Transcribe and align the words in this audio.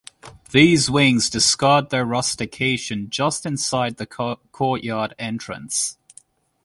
These 0.49 0.89
wings 0.89 1.29
discard 1.29 1.91
their 1.91 2.05
rustication 2.05 3.11
just 3.11 3.45
inside 3.45 3.97
the 3.97 4.07
courtyard 4.51 5.13
entrance. 5.19 5.95